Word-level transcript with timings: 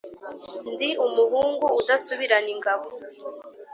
Ndi 0.73 0.89
umuhungu 1.05 1.65
udasubirana 1.79 2.49
ingabo 2.55 2.87